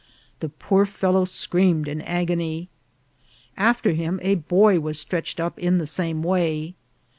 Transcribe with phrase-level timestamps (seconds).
[0.39, 2.69] The poor fellow screamed in agony.
[3.55, 6.73] After him a boy was stretched up in the same way.